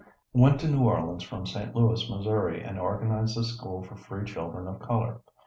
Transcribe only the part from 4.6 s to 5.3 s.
of color.